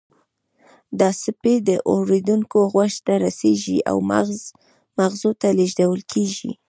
[0.99, 3.97] دا څپې د اوریدونکي غوږ ته رسیږي او
[4.99, 6.51] مغزو ته لیږدول کیږي